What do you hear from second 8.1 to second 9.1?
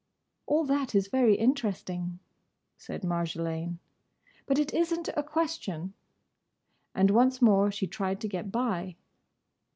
to get by.